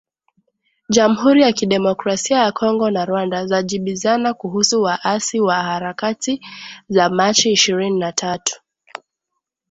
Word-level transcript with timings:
Jamhuri 0.89 1.41
ya 1.41 1.51
Kidemokrasia 1.53 2.37
ya 2.43 2.51
Kongo 2.51 2.91
na 2.91 3.05
Rwanda 3.05 3.45
zajibizana 3.45 4.33
kuhusu 4.33 4.81
waasi 4.83 5.39
wa 5.39 5.55
Harakati 5.55 6.41
za 6.89 7.09
Machi 7.09 7.51
ishirini 7.51 7.99
na 7.99 8.11
tatu. 8.11 8.61